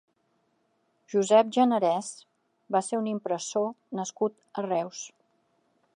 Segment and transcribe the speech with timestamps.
[1.13, 2.09] Josep Generès
[2.77, 5.05] va ser un impressor nascut a Reus.